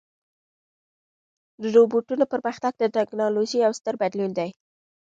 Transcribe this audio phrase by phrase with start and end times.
[1.61, 4.49] د روبوټونو پرمختګ د ټکنالوژۍ یو ستر بدلون دی.